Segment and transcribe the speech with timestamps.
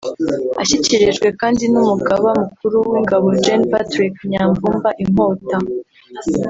[0.61, 5.57] Ashyikirijwe kandi n’umugaba mukuru w’ingabo Gen Patrick Nyamvumba Inkota